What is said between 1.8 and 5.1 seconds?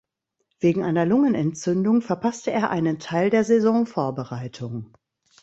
verpasste er einen Teil der Saisonvorbereitung.